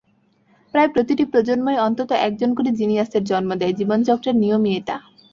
[0.73, 4.95] প্রায় প্রতিটি প্রজন্মই অন্তত একজন করে জিনিয়াসের জন্ম দেয়, জীবনচক্রের নিয়মই এটা।